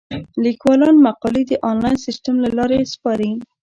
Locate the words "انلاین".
1.69-1.97